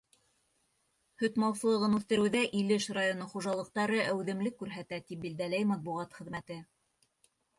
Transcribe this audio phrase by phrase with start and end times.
[1.23, 6.57] Һөт малсылығын үҫтереүҙә Илеш районы хужалыҡтары әүҙемлек күрһәтә, тип билдәләй матбуғат хеҙмәте.